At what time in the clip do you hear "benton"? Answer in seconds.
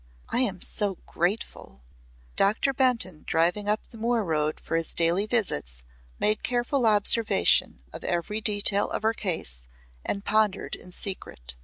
2.73-3.23